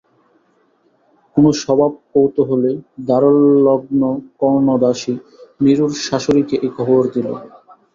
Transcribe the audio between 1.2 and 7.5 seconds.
কোনো স্বভাবকৌতূহলী দ্বারলগ্নকর্ণদাসী নিরুর শাশুড়িকে এই খবর দিল।